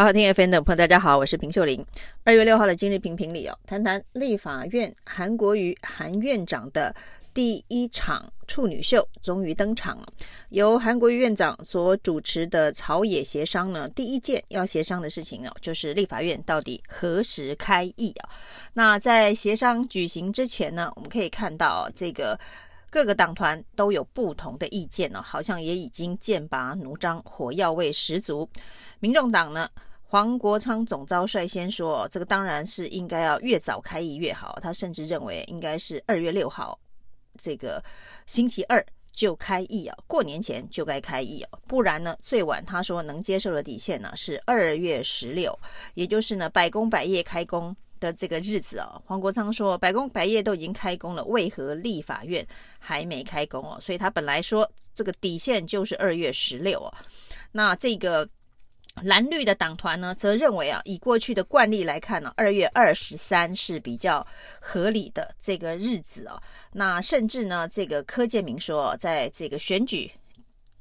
[0.00, 1.84] 好好听 FM 的朋友，大家好，我是平秀玲。
[2.24, 6.96] 二月六号的今日评评里哦，谈谈立法院韩国瑜韩院长的
[7.34, 10.06] 第一场处女秀终于登场了。
[10.48, 18.30] 由韩国瑜院长所主持的朝野协商呢，第一件要协商的事情哦，就是立法院到底何时开议啊？
[18.72, 22.40] 那在协商举行之前呢，我们可以看到这个。
[22.92, 28.50] 各个党团都有不同的意见呢，好像也已经剑拔弩张，火药味十足。
[28.98, 29.70] 民众党呢，
[30.10, 34.58] 黄国昌总招率先说，这个当然是应该要越早开议越好。
[34.60, 36.76] 他甚至认为应该是二月六号，
[37.38, 37.80] 这个
[38.26, 45.56] 星期二就开议啊，过年前就该开议啊，不然呢，最晚他说能接受的底线呢是二月十六，
[45.94, 52.44] 也就是呢百工百业开工的这个日子哦，黄国昌说，百工百业都已经开工了，为何立法院
[52.80, 53.78] 还没开工哦？
[53.80, 56.92] 所以他本来说这个底线就是二月十六哦。
[57.52, 58.28] 那这个
[59.02, 64.26] 蓝绿的党团呢，则认为啊，以过去的惯例来看呢，二月二十三是比较
[64.60, 66.42] 合理的这个日子哦。
[66.72, 70.10] 那甚至呢，这个柯建铭说，在这个选举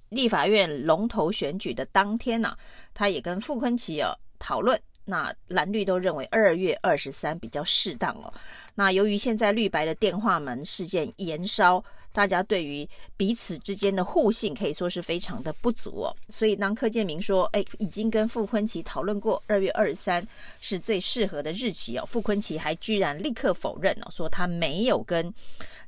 [0.09, 2.57] 立法院龙头选举的当天呢，
[2.93, 4.79] 他也跟傅昆萁啊讨论。
[5.05, 8.31] 那蓝绿都认为二月二十三比较适当哦。
[8.75, 16.15] 那由于现在绿白的电话门事件延烧，大家对于彼此之间的互信可以说是非常的不足哦。
[16.29, 20.25] 所以当柯建铭说，哎，已经跟傅昆奇讨论过，二月二十三
[20.61, 22.05] 是最适合的日期哦。
[22.05, 25.33] 傅昆奇还居然立刻否认哦，说他没有跟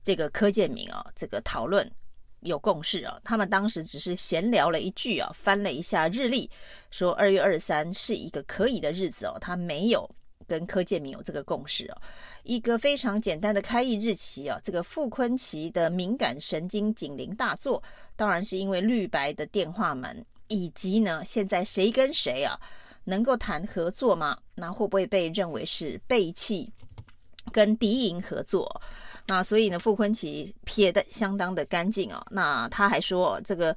[0.04, 1.90] 这个柯建铭哦这个讨论。
[2.42, 6.50] 有共识啊，他们当时只是闲聊了一句啊，翻了一下日历，
[6.90, 10.10] 说二月二十三是一个可以的日子哦，他没有
[10.52, 11.98] 跟柯建铭有这个共识哦，
[12.44, 17.82] 一个非常简单的开议日期啊，这个傅昆萁的敏感神经警铃大作，
[18.18, 22.60] 当然是因为绿白的电话门，以及呢，现在谁跟谁啊
[23.06, 24.38] 能够谈合作吗？
[24.54, 26.70] 那会不会被认为是背弃
[27.54, 28.70] 跟敌营合作？
[29.26, 32.22] 那所以呢，傅昆萁撇得相当的干净哦。
[32.30, 33.74] 那他还说，这个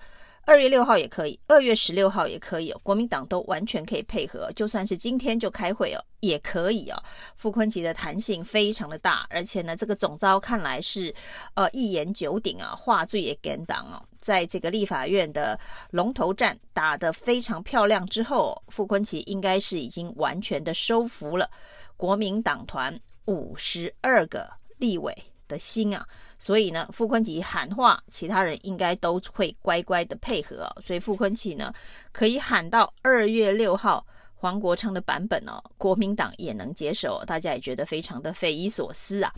[0.47, 2.81] 二月六号也可以，二月十六号也可以哦。
[2.83, 7.03] 国民党都完全可以配合，就算是今天就开会哦，也可以哦。
[7.37, 11.15] 傅昆萁的弹性非常的大，而且呢，这个总招看来是
[11.55, 14.03] 呃一言九鼎啊，话最也敢当哦。
[14.19, 15.59] 在这个立法院的
[15.91, 21.51] 龙头战打得非常漂亮之后，傅昆萁应该是已经完全的收服了
[21.97, 25.15] 国民党团五十二个立委
[25.47, 26.07] 的心啊，
[26.39, 30.83] 所以呢，傅昆萁喊话，其他人应该都会乖乖的配合哦。
[30.83, 31.73] 所以傅昆萁呢，
[32.13, 39.33] 可以喊到二月六号黄国昌的版本哦，国民党也能接受，大家也觉得非常的匪夷所思啊。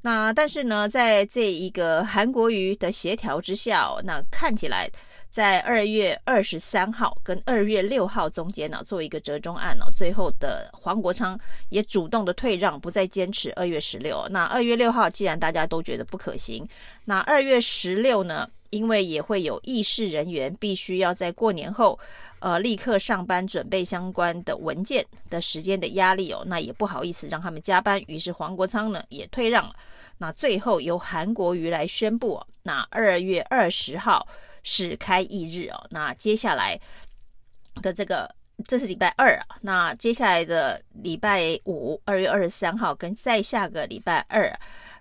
[0.00, 4.90] 那但是呢，在这一个韩国瑜的协调之下，那看起来。
[5.32, 14.26] 在二月二十三号跟二月六号中间呢，做一个折中案，最后的黄国昌也主动的退让，不再坚持二月十六。
[14.28, 16.68] 那二月六号既然大家都觉得不可行，
[17.06, 21.98] 那二月十六呢，因为也会有议事人员必须要在过年后，
[22.40, 29.74] 呃，立刻上班准备相关的文件的时间的压力哦，那也不好意思让他们加班，于是黄国昌呢也退让了。
[30.18, 34.28] 那最后由韩国瑜来宣布，那二月二十号。
[34.62, 36.78] 是开议日哦，那接下来
[37.82, 38.32] 的这个
[38.66, 44.52] 这是礼拜二啊，那接下来的礼拜五二月二十三号跟再下个礼拜二，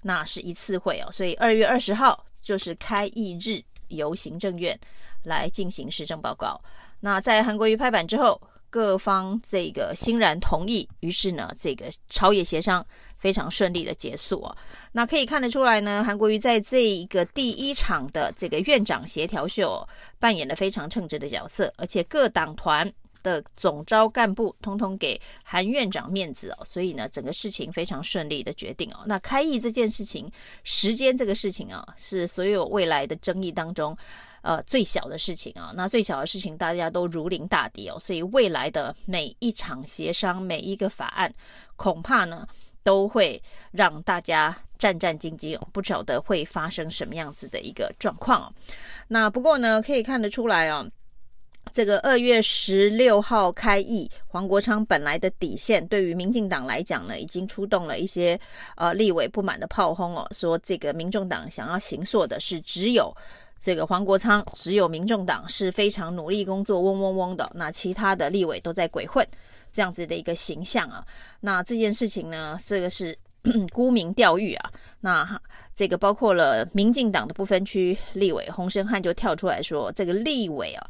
[0.04, 4.80] 那是一次会哦，所以二月二十号就是开议日，由行政院
[5.24, 6.60] 来进行施政报告。
[7.02, 12.84] 那在韩国瑜拍板之后，各方这个欣然同意，于是呢，这个朝野协商。
[13.22, 14.58] 非常顺利的结束哦，
[14.94, 19.88] 那可以看得出来呢，韩国瑜在这一个第一场的这个院长协调秀，
[20.18, 29.02] 扮演了非常称职的角色，而且各党团的总召干部通通给韩院长面子哦，所以呢，整个事情非常顺利的决定哦。
[29.06, 30.28] 那开议这件事情，
[30.64, 33.96] 时间这个事情啊，是所有未来的争议当中，
[34.42, 35.72] 呃，最小的事情啊。
[35.76, 41.34] 那最小的事情大家都如临大敌哦，所以未来的每一场协商，每一个法案，
[41.76, 42.48] 恐怕呢。
[42.84, 43.40] 都会
[43.72, 48.54] 让大家战战兢兢，不晓得会发生什么样子的一个状况哦。
[49.08, 50.84] 那不过呢，可以看得出来哦，
[51.72, 58.40] 这个二月十六号开议，黄国昌本来的底线，对于民进党来讲呢，已经出动了一些
[58.76, 63.16] 呃立委不满的炮轰哦，说这个民众党想要形塑的是只有
[63.62, 69.26] 这个黄国昌，只有民众党是非常努力工作，嗡嗡嗡的，那其他的立委都在鬼混。
[69.72, 71.06] 这样子的一个形象啊，
[71.40, 73.18] 那这件事情呢，这个是
[73.72, 74.72] 沽名钓誉啊。
[75.00, 75.42] 那
[75.74, 80.86] 这个包括了民进党的不分区立委洪申翰就跳出来说，这个立委啊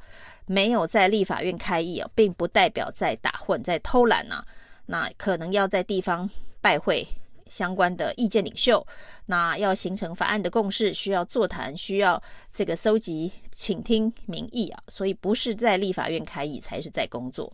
[0.48, 4.46] 没有在立法院开议啊，并不代表在打混、在偷懒呐、啊。
[4.88, 6.28] 那可能要在地方
[6.60, 7.08] 拜会
[7.52, 8.84] 相关的意见领袖，
[9.26, 12.22] 那要形成法案的共识，需要座谈，需要
[12.54, 14.82] 这个搜集、倾听民意啊。
[14.88, 17.52] 所以不是在立法院开议，才是在工作。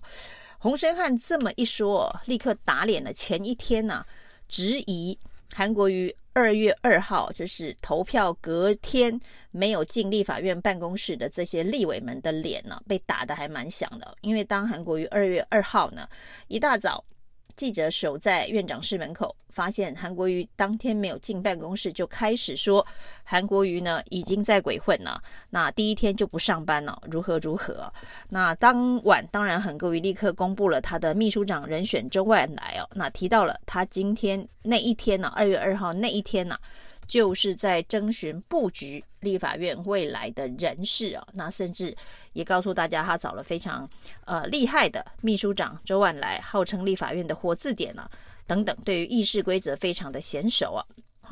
[0.59, 4.07] 洪申翰这么一说，立刻打脸了前一天呐、啊，
[4.47, 5.17] 质疑
[5.53, 6.15] 韩国瑜。
[6.37, 9.19] 二月二号就是投票隔天
[9.49, 14.15] 没有进立法院办公室的这些立委们的脸呢，被打得还蛮响的。
[14.21, 16.07] 因为当韩国瑜二月二号呢
[16.47, 17.03] 一大早。
[17.57, 22.85] 记者守在院长室门口，发现韩国瑜当天没有进办公室，就开始说
[23.23, 25.21] 韩国瑜呢已经在鬼混了。
[25.49, 27.91] 那第一天就不上班了，如何如何？
[28.29, 32.87] 那当晚当然韩国瑜立刻公布了他的秘书长人选周万来哦。
[32.93, 36.55] 那提到了他今天那一天呢，二月二号那一天呢。
[37.07, 41.95] 就是在征询布局立法院未来的人事啊，那甚至
[42.33, 43.89] 也告诉大家，他找了非常
[44.25, 48.09] 呃厉害的秘书长周万来，号称立法院的活字典啊，
[48.45, 50.85] 等等，对于议事规则非常的娴熟啊。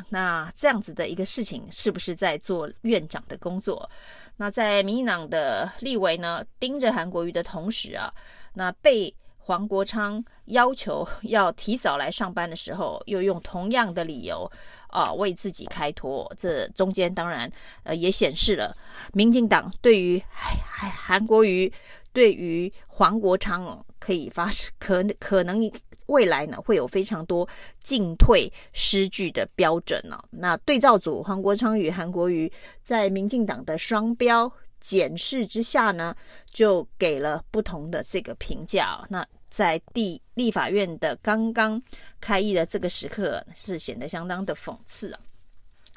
[0.10, 3.90] 那这样子的一个事情，是不是在做院长的工作？
[4.38, 8.14] 那在民进党的立委呢，盯着韩国瑜的同时啊，
[8.54, 9.14] 那被。
[9.46, 14.50] 黄国昌要求 要提早来上班的时候，又用同样的理由
[14.88, 16.32] 啊为自己开脱。
[16.38, 17.50] 这中间当然
[17.84, 18.76] 呃也显示了
[19.14, 21.72] 民进党对于韩 韩国瑜、
[22.12, 25.72] 对于黄国昌可以发生可可能
[26.08, 27.48] 未来呢会有非常多
[27.80, 30.20] 进退失据的标准呢。
[30.32, 32.52] 那对照组黄国昌与韩国瑜
[32.82, 36.16] 在民进党的双标检视之下呢，
[36.50, 39.06] 就给了不同的这个评价。
[39.10, 41.82] 那在地立法院的刚刚
[42.20, 45.20] 开议的这个时刻，是显得相当的讽刺啊。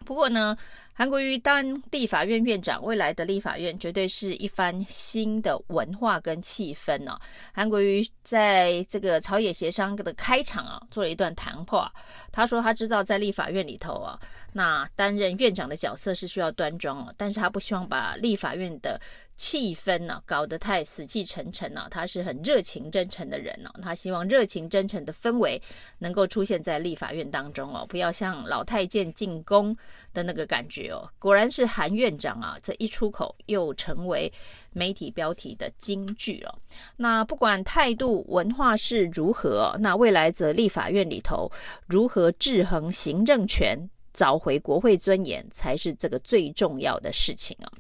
[0.04, 0.56] 不过呢，
[0.99, 7.17] 韩国瑜当地法院院长，未来的立法院绝对是一番新的文化跟气氛哦、
[7.53, 11.93] 韩国瑜在这个朝野协商的开场啊，做了一段谈话。
[12.33, 14.19] 他说他知道在立法院里头啊，
[14.53, 19.00] 那担任院长的角色是需要端庄哦，但是他不希望把立法院的。
[19.41, 25.62] 气氛呢、搞得太死气沉沉了、他是很热情真诚的人哦、他希望热情真诚的氛围
[26.00, 29.77] 能够出现在立法院当中哦，不要像老太监进宫
[30.19, 31.09] 的那个感觉哦。
[31.20, 34.32] 果然是韩院长啊，这一出口又成为
[34.73, 36.59] 媒体标题的金句、哦。
[36.97, 41.50] 那不管态度文化是如何，那未来则立法院里头
[41.87, 43.79] 如何制衡行政权？
[44.12, 47.70] 找回国会尊严才是这个最重要的事情啊！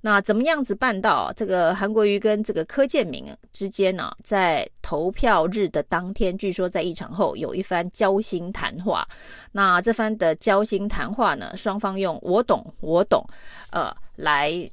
[0.00, 4.14] 那怎么样子办到这个韩国瑜跟这个柯建铭之间呢？
[4.22, 9.06] 在投票日的当天，据说在议场后有一番交心谈话。
[9.52, 13.24] 那这番的交心谈话呢，双方用“我懂，我懂”
[13.70, 14.70] 呃来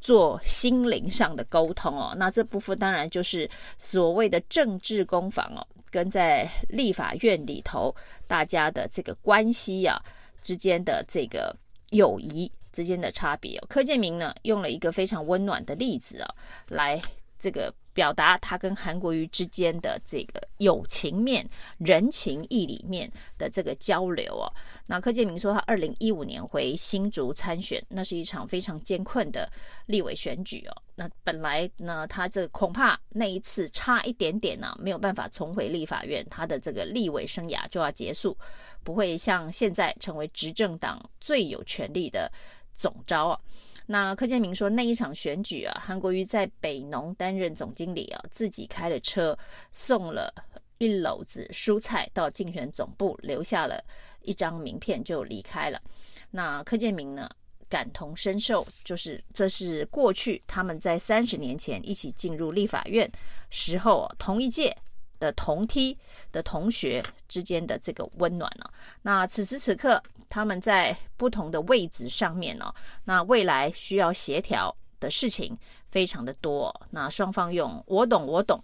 [0.00, 2.14] 做心灵上的沟通哦。
[2.16, 7.94] 那这部分当然就是所谓的政治攻防哦，跟在立法院里头
[8.26, 10.00] 大家的这个关系、啊。
[10.42, 11.54] 之间的这个
[11.90, 16.34] 友谊之间的差别哦，柯建铭呢用了一个非常温暖的例子啊，
[16.68, 17.00] 来
[17.38, 21.44] 这个表达他跟韩国瑜之间的这个友情面、
[21.78, 24.46] 人情义理面的这个交流哦。
[24.86, 29.50] 那柯建铭说，他二零一五年回新竹参选，那是一场非常艰困的
[29.86, 30.82] 立委选举哦。
[30.94, 38.36] 那本来呢，他这恐怕那一次差一点点呢，没有办法重回立法院，他的这个立委生涯就要结束。
[38.82, 42.30] 不会像现在成为执政党最有权力的
[42.74, 43.40] 总召啊。
[43.86, 49.36] 那柯建铭说，那一场选举啊，韩国瑜在北农担任总经理啊，自己开了车
[49.72, 50.32] 送了
[50.78, 53.82] 一篓子蔬菜到竞选总部，留下了
[54.22, 55.82] 一张名片就离开了。
[56.30, 57.28] 那柯建铭呢，
[57.68, 63.10] 感同身受，就是这是过去他们在三十年前一起进入立法院
[63.50, 64.76] 时候同一届。
[65.20, 65.96] 的同梯
[66.32, 68.64] 的同学之间的这个温暖呢、
[69.02, 72.74] 那此时此刻他们在不同的位置上面呢、
[73.04, 75.56] 那未来需要协调的事情
[75.90, 76.74] 非常的多。
[76.90, 78.60] 那双方用“我懂，我懂”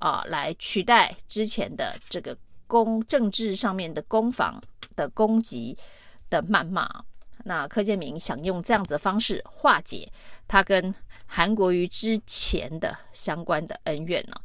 [0.00, 4.60] 啊来取代之前的这个攻政治上面的攻防
[4.96, 5.76] 的攻击
[6.28, 7.04] 的谩骂。
[7.44, 10.08] 那柯建铭想用这样子的方式化解
[10.46, 10.94] 他跟
[11.26, 14.36] 韩国瑜之前的相关的恩怨呢、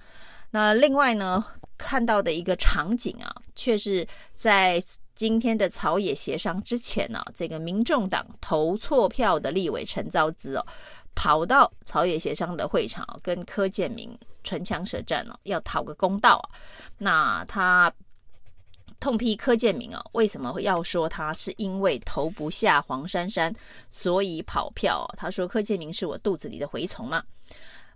[0.49, 1.43] 那另外呢，
[1.77, 4.81] 看到的一个场景啊，却是在
[5.15, 10.65] 今天的朝野协商之前呢、这个民众党投错票的立委陈昭姿哦，
[11.15, 16.45] 跑到朝野协商的会场、啊、跟柯建铭唇枪舌战哦、要讨个公道啊。
[16.97, 17.91] 那他
[18.99, 23.53] 痛批柯建铭哦，为什么要说他是因为投不下黄珊珊，
[23.91, 25.05] 所以跑票？
[25.17, 27.23] 他说柯建铭是我肚子里的蛔虫嘛。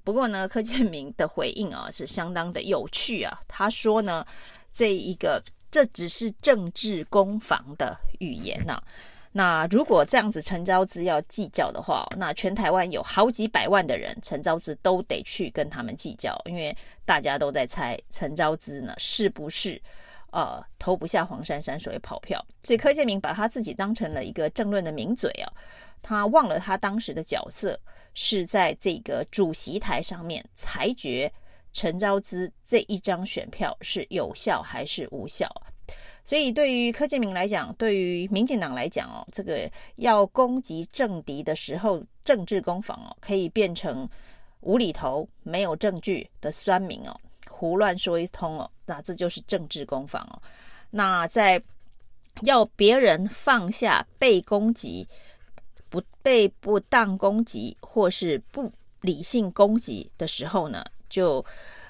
[0.04, 3.40] 不过呢，柯建铭的回应啊是相当的有趣啊。
[3.48, 4.26] 他说呢，
[4.74, 8.82] 这一个这只是政治攻防的语言呐、
[9.32, 19.82] 那如果这样子陈昭姿要计较的话，那全台湾有好几百万的人，陈昭姿都得去跟他们计较，因为大家都在猜陈昭姿呢是不是
[20.32, 22.46] 呃投不下黄珊珊，所以跑票。
[22.62, 25.48] 所以柯建铭把他自己当成了一个政论的名嘴啊，
[26.02, 27.80] 他忘了他当时的角色
[28.14, 31.32] 是在这个主席台上面裁决
[31.74, 35.50] 陈昭姿这一张选票是有效还是无效。
[36.24, 44.08] 所以，对于柯建铭来讲，对于民进党来讲哦，这个要攻击政敌的时候，政治攻防哦，可以变成
[44.62, 50.40] 无厘头、没有证据的酸民哦，胡乱说一通哦，那这就是政治攻防哦。
[50.92, 51.62] 那在
[52.44, 55.06] 要别人放下被攻击、
[56.22, 61.44] 被不当攻击或是不理性攻击的时候呢，就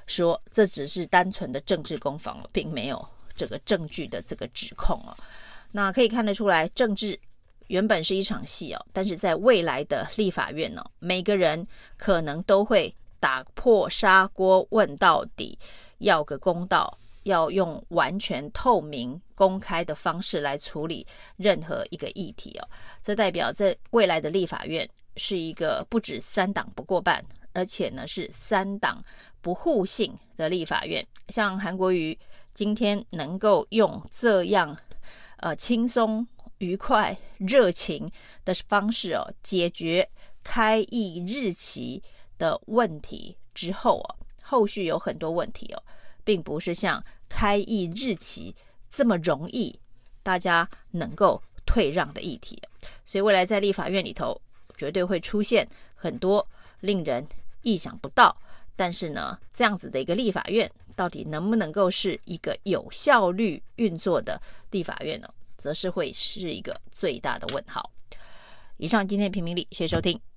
[0.08, 3.08] 说这只是单纯的政治攻防，并没有。
[3.34, 5.16] 这个证据的这个指控哦，
[5.72, 7.20] 那可以看得出来，政治
[7.68, 11.66] 原本是一场戏哦，但是在未来的立法院呢，每个人
[11.98, 15.58] 可能都会打破砂锅问到底，
[16.00, 21.06] 要个公道，要用完全透明公开的方式来处理
[21.38, 22.68] 任何一个议题哦。
[23.02, 24.88] 这代表在未来的立法院
[25.18, 27.24] 是一个不止三党不过半，
[27.54, 29.04] 而且呢是三党
[29.42, 32.18] 不互信的立法院，像韩国瑜。
[32.54, 34.78] 今天能够用这样
[35.38, 38.12] 呃轻松、愉快、热情
[38.44, 40.08] 的方式哦，解决
[40.44, 42.04] 开议日期
[42.38, 45.82] 的问题之后哦，后续有很多问题哦，
[46.24, 48.56] 并不是像开议日期
[48.90, 49.80] 这么容易
[50.24, 52.62] 大家能够退让的议题，
[53.06, 54.40] 所以未来在立法院里头
[54.78, 56.48] 绝对会出现很多
[56.82, 57.28] 令人
[57.62, 58.36] 意想不到，
[58.76, 60.70] 但是呢，这样子的一个立法院。
[60.94, 64.40] 到底能不能够是一个有效率运作的
[64.72, 65.34] 立法院呢？
[65.58, 67.90] 则是会是一个最大的问号。
[68.78, 70.31] 以上今天的评评理，谢谢收听。